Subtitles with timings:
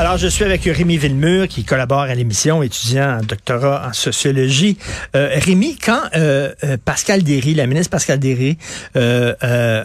[0.00, 4.78] Alors, je suis avec Rémi Villemur, qui collabore à l'émission, étudiant en doctorat en sociologie.
[5.16, 8.58] Euh, Rémi, quand euh, euh, Pascal Derry, la ministre Pascal Derry,
[8.94, 9.34] euh,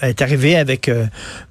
[0.03, 0.91] est arrivée avec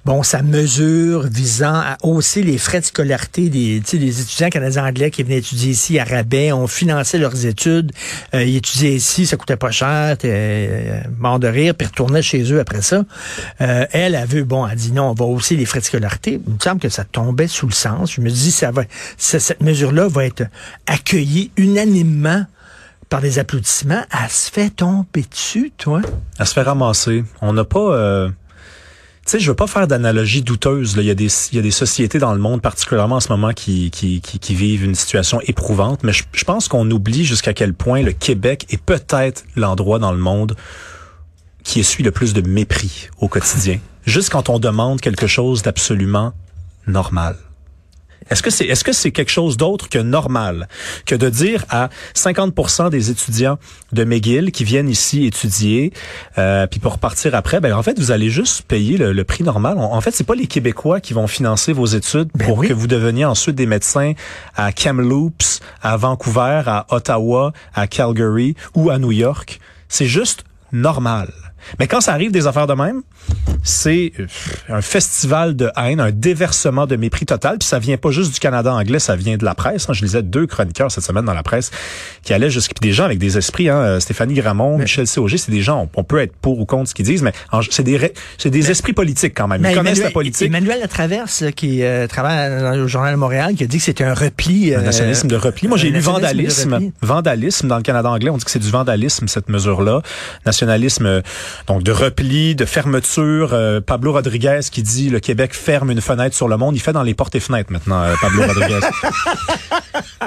[0.05, 5.11] bon sa mesure visant à hausser les frais de scolarité des, des étudiants canadiens anglais
[5.11, 7.91] qui venaient étudier ici à rabais, ont financé leurs études,
[8.33, 10.15] ils étudiaient ici, ça coûtait pas cher,
[11.19, 13.03] mort de rire, puis retournaient chez eux après ça.
[13.59, 16.39] elle a vu, bon, elle a dit non, on va hausser les frais de scolarité.
[16.47, 18.13] Il me semble que ça tombait sous le sens.
[18.13, 18.83] Je me dis, ça va,
[19.17, 20.43] cette mesure-là va être
[20.87, 22.45] accueillie unanimement
[23.13, 26.01] par des applaudissements, elle se fait tomber dessus, toi?
[26.39, 27.23] Elle se fait ramasser.
[27.41, 27.93] On n'a pas...
[27.93, 28.33] Euh, tu
[29.25, 30.95] sais, je veux pas faire d'analogie douteuse.
[30.97, 33.29] Il, y a des, il y a des sociétés dans le monde, particulièrement en ce
[33.29, 36.03] moment, qui, qui, qui, vivent une situation éprouvante.
[36.03, 40.11] Mais je, je pense qu'on oublie jusqu'à quel point le Québec est peut-être l'endroit dans
[40.11, 40.55] le monde
[41.63, 43.79] qui essuie le plus de mépris au quotidien.
[44.07, 46.33] Juste quand on demande quelque chose d'absolument
[46.87, 47.37] normal.
[48.29, 50.67] Est-ce que c'est est-ce que c'est quelque chose d'autre que normal
[51.05, 53.57] que de dire à 50% des étudiants
[53.91, 55.93] de McGill qui viennent ici étudier
[56.37, 59.77] euh, puis pour repartir après ben en fait vous allez juste payer le, prix normal.
[59.77, 62.87] En fait, c'est pas les Québécois qui vont financer vos études ben pour que vous
[62.87, 64.13] deveniez ensuite des médecins
[64.55, 69.59] à Kamloops, à Vancouver, à Ottawa, à Calgary ou à New York.
[69.87, 71.31] C'est juste normal.
[71.79, 73.01] Mais quand ça arrive des affaires de même,
[73.63, 74.27] c'est euh,
[74.69, 77.57] un festival de haine, un déversement de mépris total.
[77.59, 79.89] Puis ça vient pas juste du Canada anglais, ça vient de la presse.
[79.89, 79.93] Hein.
[79.93, 81.71] Je lisais deux chroniqueurs cette semaine dans la presse
[82.23, 83.69] qui allaient jusqu'à des gens avec des esprits.
[83.69, 83.77] Hein.
[83.77, 85.89] Euh, Stéphanie Gramont, Michel Cog, c'est des gens.
[85.95, 87.33] On, peut être pour ou contre ce qu'ils disent, mais
[87.69, 89.65] c'est des c'est des esprits politiques quand même.
[89.67, 90.47] Ils connaissent la politique.
[90.47, 94.75] Emmanuel Latraverse, qui euh, travaille au journal Montréal, qui a dit que c'était un repli.
[94.75, 95.67] un nationalisme de repli.
[95.67, 96.91] Moi, j'ai lu vandalisme.
[97.01, 98.29] Vandalisme dans le Canada anglais.
[98.29, 100.01] On dit que c'est du vandalisme cette mesure-là.
[100.45, 101.21] Nationalisme
[101.67, 103.49] donc de repli, de fermeture.
[103.53, 106.75] Euh, Pablo Rodriguez qui dit le Québec ferme une fenêtre sur le monde.
[106.75, 108.79] Il fait dans les portes et fenêtres maintenant, euh, Pablo Rodriguez.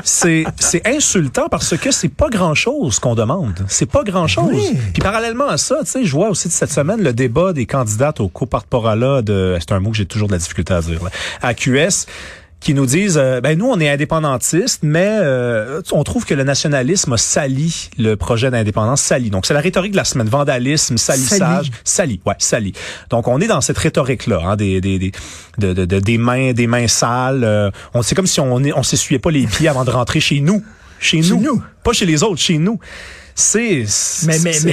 [0.04, 3.54] c'est c'est insultant parce que c'est pas grand chose qu'on demande.
[3.68, 4.72] C'est pas grand chose.
[4.92, 8.20] Puis parallèlement à ça, tu sais, je vois aussi cette semaine le débat des candidates
[8.20, 11.10] au coparporala de, c'est un mot que j'ai toujours de la difficulté à dire, là,
[11.42, 12.06] à QS
[12.60, 16.42] qui nous disent euh, ben nous on est indépendantistes mais euh, on trouve que le
[16.42, 20.28] nationalisme a sali le projet d'indépendance sali donc c'est la rhétorique de la semaine.
[20.28, 22.72] Vandalisme salissage sali, ouais sali
[23.10, 25.12] donc on est dans cette rhétorique là hein, des des des
[25.58, 29.18] de, de, des mains des mains sales euh, on c'est comme si on on s'essuyait
[29.18, 30.62] pas les pieds avant de rentrer chez nous.
[30.98, 31.40] Chez, nous.
[31.40, 31.62] nous.
[31.84, 32.78] Pas chez les autres chez nous
[33.38, 33.84] c'est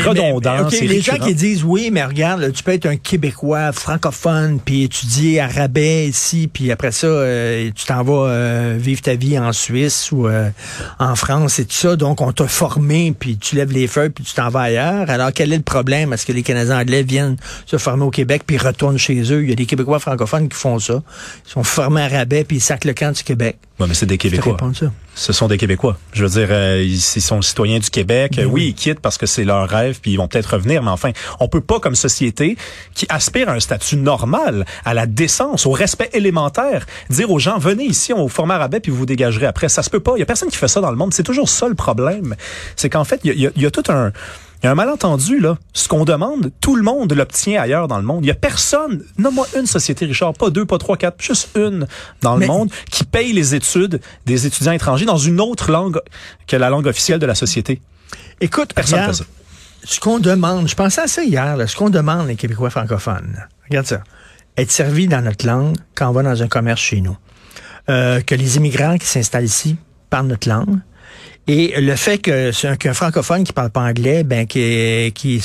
[0.01, 0.69] redondant.
[0.71, 5.41] les gens qui disent oui, mais regarde, tu peux être un Québécois francophone puis étudier
[5.41, 9.51] à rabais ici, puis après ça, euh, tu t'en vas euh, vivre ta vie en
[9.51, 10.49] Suisse ou euh,
[10.97, 11.97] en France et tout ça.
[11.97, 15.09] Donc, on t'a formé, puis tu lèves les feuilles, puis tu t'en vas ailleurs.
[15.09, 16.13] Alors, quel est le problème?
[16.13, 17.35] Est-ce que les Canadiens anglais viennent
[17.65, 19.43] se former au Québec puis retournent chez eux?
[19.43, 21.03] Il y a des Québécois francophones qui font ça.
[21.45, 23.57] Ils sont formés à rabais, puis ils sacent le camp du Québec.
[23.83, 24.57] Oui, mais c'est des Québécois.
[25.15, 25.97] Ce sont des Québécois.
[26.13, 28.33] Je veux dire, ils, sont citoyens du Québec.
[28.37, 30.89] Ben oui, ils quittent parce que c'est leur rêve, puis ils vont peut-être revenir, mais
[30.89, 32.57] enfin, on peut pas, comme société
[32.93, 37.57] qui aspire à un statut normal, à la décence, au respect élémentaire, dire aux gens,
[37.59, 39.69] venez ici, on vous forme à rabais, puis vous vous dégagerez après.
[39.69, 40.13] Ça se peut pas.
[40.15, 41.13] Il y a personne qui fait ça dans le monde.
[41.13, 42.35] C'est toujours ça le problème.
[42.75, 44.11] C'est qu'en fait, il y a, y a tout un
[44.63, 45.57] il y a un malentendu, là.
[45.73, 48.23] Ce qu'on demande, tout le monde l'obtient ailleurs dans le monde.
[48.23, 51.85] Il y a personne, nomme-moi une société, Richard, pas deux, pas trois, quatre, juste une
[52.21, 55.99] dans le monde qui paye les études des étudiants étrangers dans une autre langue
[56.47, 57.81] que la langue officielle de la société.
[58.39, 59.25] Écoute, personne fait ça.
[59.83, 63.85] Ce qu'on demande, je pensais à ça hier, ce qu'on demande les Québécois francophones, regarde
[63.85, 64.01] ça,
[64.55, 67.17] être servi dans notre langue quand on va dans un commerce chez nous.
[67.89, 69.75] Euh, que les immigrants qui s'installent ici
[70.09, 70.79] parlent notre langue,
[71.47, 75.41] et le fait que c'est qu'un francophone qui parle pas anglais, ben qui qui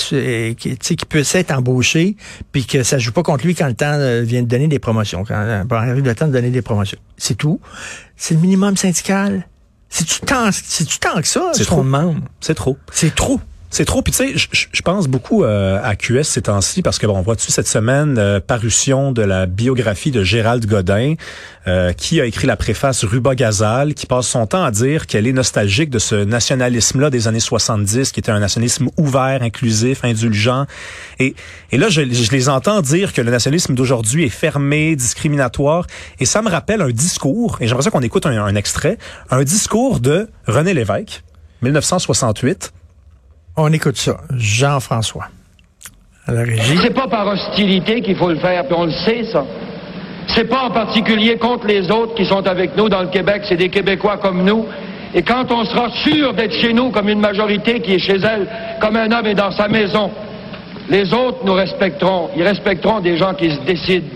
[0.57, 2.17] qui, qui peut s'être embauché,
[2.53, 4.79] puis que ça joue pas contre lui quand le temps euh, vient de donner des
[4.79, 6.99] promotions, quand euh, arrive le temps de donner des promotions.
[7.17, 7.61] C'est tout.
[8.17, 9.47] C'est le minimum syndical.
[9.89, 11.85] Si tu tant, si tu tant que ça, c'est trop.
[12.41, 12.77] C'est trop.
[12.93, 13.41] C'est trop.
[13.71, 14.01] C'est trop.
[14.01, 17.23] Puis tu sais, je, pense beaucoup euh, à QS ces temps-ci parce que bon, on
[17.23, 21.15] voit tu cette semaine euh, parution de la biographie de Gérald Godin,
[21.67, 25.27] euh, qui a écrit la préface Ruba Gazal, qui passe son temps à dire qu'elle
[25.27, 30.65] est nostalgique de ce nationalisme-là des années 70, qui était un nationalisme ouvert, inclusif, indulgent.
[31.19, 31.35] Et,
[31.71, 35.87] et là, je, je les entends dire que le nationalisme d'aujourd'hui est fermé, discriminatoire.
[36.21, 38.97] Et ça me rappelle un discours, et j'aimerais qu'on écoute un, un extrait,
[39.31, 41.23] un discours de René Lévesque,
[41.61, 42.73] 1968
[43.59, 44.17] on écoute ça.
[44.37, 45.29] Jean-François.
[46.27, 46.79] À la régie.
[46.83, 49.45] C'est pas par hostilité qu'il faut le faire, puis on le sait, ça.
[50.29, 53.57] C'est pas en particulier contre les autres qui sont avec nous dans le Québec, c'est
[53.57, 54.67] des Québécois comme nous.
[55.15, 58.47] Et quand on sera sûr d'être chez nous comme une majorité qui est chez elle,
[58.79, 60.11] comme un homme est dans sa maison,
[60.91, 62.31] Les autres nous respecteront.
[62.37, 64.07] Ils respecteront des gens qui se décident.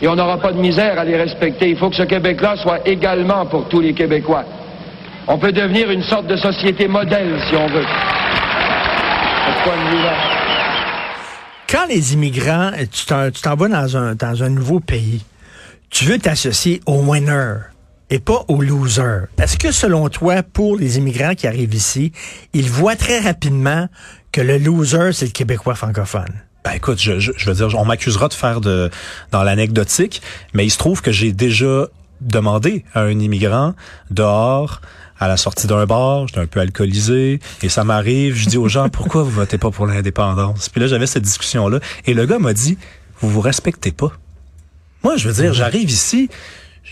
[0.00, 1.70] Et on n'aura pas de misère à les respecter.
[1.70, 4.44] Il faut que ce Québec-là soit également pour tous les Québécois.
[5.26, 7.86] On peut devenir une sorte de société modèle, si on veut.
[9.66, 10.14] À ce point de vue-là.
[11.68, 15.24] Quand les immigrants, tu t'en, tu t'en vas dans un, dans un nouveau pays,
[15.90, 17.56] tu veux t'associer aux winners
[18.10, 19.26] et pas aux losers.
[19.38, 22.12] Est-ce que selon toi, pour les immigrants qui arrivent ici,
[22.52, 23.88] ils voient très rapidement
[24.30, 26.42] que le loser, c'est le Québécois francophone?
[26.64, 28.90] Ben écoute, je, je, je veux dire, on m'accusera de faire de
[29.32, 30.22] dans l'anecdotique,
[30.54, 31.88] mais il se trouve que j'ai déjà
[32.20, 33.74] demandé à un immigrant
[34.10, 34.80] dehors
[35.18, 38.68] à la sortie d'un bar, j'étais un peu alcoolisé, et ça m'arrive, je dis aux
[38.68, 40.68] gens, pourquoi vous votez pas pour l'indépendance?
[40.68, 42.78] Puis là, j'avais cette discussion-là, et le gars m'a dit,
[43.20, 44.12] vous vous respectez pas.
[45.02, 46.28] Moi, je veux dire, j'arrive ici,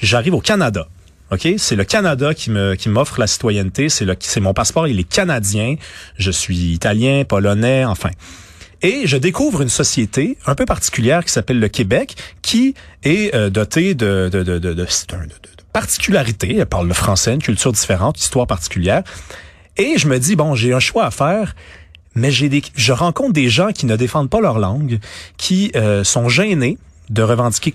[0.01, 0.89] j'arrive au Canada.
[1.31, 4.87] OK, c'est le Canada qui me qui m'offre la citoyenneté, c'est le c'est mon passeport,
[4.87, 5.77] il est canadien,
[6.19, 8.11] je suis italien, polonais, enfin.
[8.83, 13.49] Et je découvre une société un peu particulière qui s'appelle le Québec, qui est euh,
[13.49, 14.87] dotée de, de, de, de, de,
[15.75, 16.57] particularités.
[16.57, 19.03] Elle parle le français, une culture différente, histoire particulière.
[19.77, 21.55] Et je me dis, bon, j'ai un choix à faire,
[22.15, 25.01] mais j'ai des, je rencontre des gens qui ne défendent pas leur langue,
[25.37, 26.79] qui euh, sont gênés
[27.11, 27.75] de revendiquer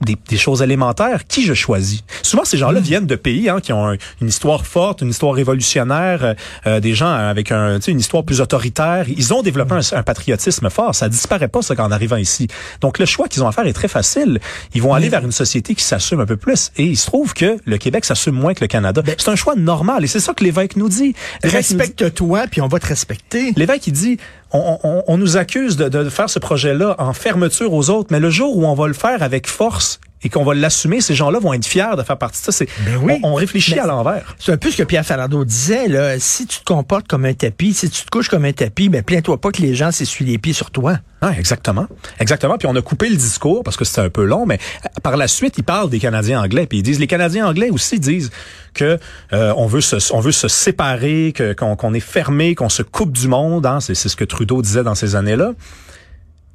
[0.00, 2.02] des, des choses élémentaires, qui je choisis?
[2.22, 5.34] Souvent, ces gens-là viennent de pays hein, qui ont un- une histoire forte, une histoire
[5.34, 6.34] révolutionnaire, euh,
[6.66, 9.06] euh, des gens avec un, une histoire plus autoritaire.
[9.08, 10.94] Ils ont développé un, un patriotisme fort.
[10.94, 12.48] Ça disparaît pas, ça, qu'en arrivant ici.
[12.80, 14.40] Donc, le choix qu'ils ont à faire est très facile.
[14.74, 16.72] Ils vont aller vers une société qui s'assume un peu plus.
[16.76, 19.02] Et il se trouve que le Québec s'assume moins que le Canada.
[19.18, 20.04] C'est un choix normal.
[20.04, 21.14] Et c'est ça que l'évêque nous dit.
[21.42, 23.52] L'évêque nous dit- Respecte-toi, puis on va te respecter.
[23.56, 24.18] L'évêque, il dit,
[24.52, 28.56] on, nous accuse de, de faire ce projet-là en fermeture aux autres, mais le jour
[28.56, 31.64] où on va le faire avec force et qu'on va l'assumer, ces gens-là vont être
[31.64, 32.52] fiers de faire partie de ça.
[32.52, 33.18] C'est, Ben oui.
[33.22, 34.36] on, on réfléchit à l'envers.
[34.38, 36.18] C'est un peu ce que Pierre Falardeau disait, là.
[36.18, 39.02] Si tu te comportes comme un tapis, si tu te couches comme un tapis, ben,
[39.02, 40.98] plains-toi pas que les gens s'essuient les pieds sur toi.
[41.22, 41.86] Ah, exactement.
[42.18, 42.56] Exactement.
[42.58, 45.16] Puis on a coupé le discours parce que c'était un peu long, mais euh, par
[45.16, 46.66] la suite, ils parlent des Canadiens anglais.
[46.66, 48.30] Puis ils disent, les Canadiens anglais aussi disent
[48.74, 48.98] que
[49.32, 52.82] euh, on veut se, on veut se séparer, que, qu'on, qu'on est fermé, qu'on se
[52.82, 53.66] coupe du monde.
[53.66, 53.80] Hein.
[53.80, 55.52] C'est, c'est ce que Trudeau disait dans ces années-là.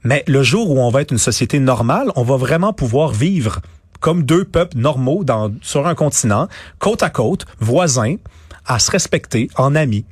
[0.06, 3.60] Mais le jour où on va être une société normale, on va vraiment pouvoir vivre
[4.00, 6.48] comme deux peuples normaux dans, sur un continent,
[6.80, 8.16] côte à côte, voisins,
[8.68, 10.06] à se respecter en amis.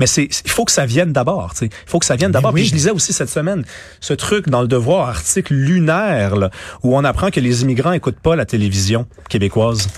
[0.00, 1.52] Mais c'est, il faut que ça vienne d'abord.
[1.52, 1.66] tu sais.
[1.66, 2.52] Il faut que ça vienne d'abord.
[2.52, 2.60] oui.
[2.60, 3.64] Puis je lisais aussi cette semaine
[4.00, 6.50] ce truc dans le Devoir, article lunaire, là,
[6.82, 9.88] où on apprend que les immigrants écoutent pas la télévision québécoise.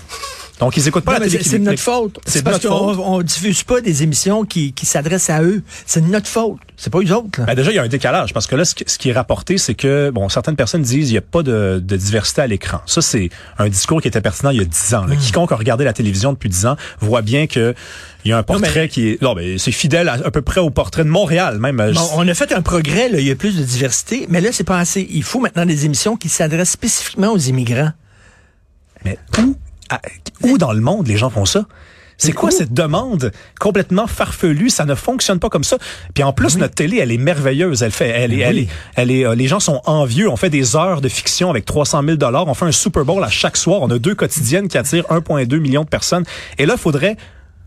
[0.61, 2.19] Donc ils écoutent pas Non, la télé c'est de notre faute.
[2.25, 5.63] C'est parce qu'on on diffuse pas des émissions qui, qui s'adressent à eux.
[5.85, 6.59] C'est de notre faute.
[6.77, 7.45] C'est pas eux autres, là.
[7.47, 9.73] Ben déjà, il y a un décalage parce que là, ce qui, est rapporté, c'est
[9.75, 12.79] que bon, certaines personnes disent il n'y a pas de, de diversité à l'écran.
[12.85, 15.05] Ça, c'est un discours qui était pertinent il y a dix ans.
[15.05, 15.15] là.
[15.15, 17.75] Quiconque a regardé la télévision depuis dix ans voit bien que
[18.23, 20.43] il y a un portrait mais- qui est non, mais c'est fidèle à, à peu
[20.43, 21.79] près au portrait de Montréal même.
[21.79, 24.41] Euh, Bon, on a fait un progrès, là, il y a plus de diversité, mais
[24.41, 25.07] là, c'est pas assez.
[25.09, 27.91] Il faut maintenant des émissions qui s'adressent spécifiquement aux immigrants.
[29.05, 29.55] Mais où,
[30.43, 31.65] où dans le monde les gens font ça?
[32.21, 34.69] C'est quoi cette demande complètement farfelue?
[34.69, 35.79] Ça ne fonctionne pas comme ça.
[36.13, 37.81] Puis en plus, notre télé, elle est merveilleuse.
[37.81, 40.29] Elle fait, elle est, elle est, elle est, euh, les gens sont envieux.
[40.29, 42.47] On fait des heures de fiction avec 300 000 dollars.
[42.47, 43.81] On fait un Super Bowl à chaque soir.
[43.81, 46.23] On a deux quotidiennes qui attirent 1,2 million de personnes.
[46.59, 47.17] Et là, il faudrait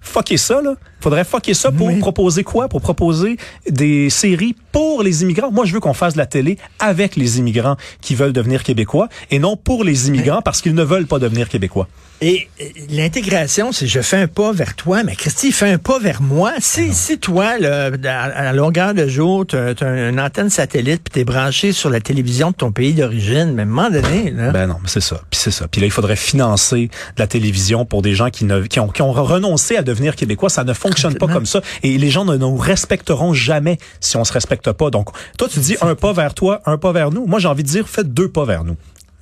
[0.04, 0.74] fucker ça, là.
[1.00, 1.98] Faudrait fucker ça pour Oui.
[1.98, 2.68] proposer quoi?
[2.68, 3.36] Pour proposer
[3.68, 5.50] des séries pour les immigrants.
[5.50, 9.08] Moi, je veux qu'on fasse de la télé avec les immigrants qui veulent devenir québécois
[9.30, 11.88] et non pour les immigrants parce qu'ils ne veulent pas devenir québécois.
[12.22, 12.48] Et
[12.88, 16.52] l'intégration, c'est je fais un pas vers toi, mais Christy fait un pas vers moi.
[16.60, 19.74] Si, si toi, là, à, la longueur de jour, tu as,
[20.08, 23.62] une antenne satellite puis tu es branché sur la télévision de ton pays d'origine, mais
[23.62, 25.20] à un moment donné, là, Ben non, mais c'est ça.
[25.30, 25.68] Puis c'est ça.
[25.68, 28.88] Puis là, il faudrait financer de la télévision pour des gens qui, ne, qui, ont,
[28.88, 30.48] qui ont renoncé à devenir québécois.
[30.50, 31.60] Ça ne fonctionne pas comme ça.
[31.82, 34.90] Et les gens ne nous respecteront jamais si on se respecte pas.
[34.90, 35.08] Donc,
[35.38, 37.26] toi, tu dis un pas vers toi, un pas vers nous.
[37.26, 38.76] Moi, j'ai envie de dire, faites deux pas vers nous.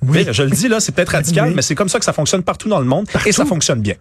[0.05, 0.23] Oui.
[0.25, 1.53] Mais Je le dis là, c'est peut-être radical, Oui.
[1.55, 3.95] mais c'est comme ça que ça fonctionne partout dans le monde et ça fonctionne bien.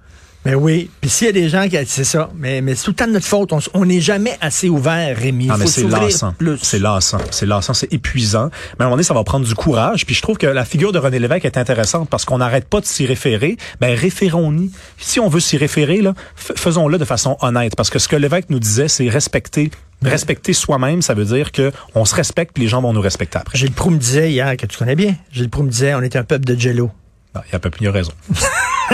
[0.44, 0.90] Mais oui.
[1.00, 3.06] Puis s'il y a des gens qui, c'est ça, mais, mais c'est tout le temps
[3.06, 3.52] de notre faute.
[3.74, 5.48] On n'est jamais assez ouvert, Rémi.
[5.50, 6.34] Ah, mais c'est lassant.
[6.62, 7.18] C'est lassant.
[7.30, 8.50] C'est lassant, c'est épuisant.
[8.78, 10.04] Mais à un moment donné, ça va prendre du courage.
[10.04, 12.80] Puis je trouve que la figure de René Lévesque est intéressante parce qu'on n'arrête pas
[12.80, 13.56] de s'y référer.
[13.80, 14.70] Ben, référons-y.
[14.98, 17.76] Si on veut s'y référer, là, faisons-le de façon honnête.
[17.76, 19.70] Parce que ce que Lévesque nous disait, c'est respecter,
[20.02, 21.02] respecter soi-même.
[21.02, 23.58] Ça veut dire que on se respecte puis les gens vont nous respecter après.
[23.58, 26.16] Gilles Proux me disait hier, que tu connais bien, Gilles Proux me disait, on est
[26.16, 26.90] un peuple de jello.
[27.34, 28.12] Il y a pas plus raison.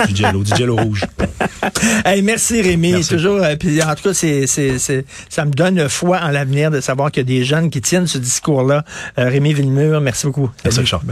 [0.07, 1.05] du jello, du jello rouge.
[2.05, 2.93] Hey, merci Rémi.
[2.93, 3.09] Merci.
[3.11, 6.71] Toujours, euh, puis en tout cas, c'est, c'est, c'est, ça me donne foi en l'avenir
[6.71, 8.85] de savoir qu'il y a des jeunes qui tiennent ce discours-là.
[9.19, 10.51] Euh, Rémi Villemur, merci beaucoup.
[10.65, 10.81] Merci.
[10.81, 11.03] Richard.